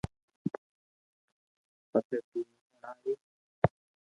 پسي 1.91 2.17
تو 2.29 2.39
ھي 2.47 2.53
ھڻاوي 2.71 3.13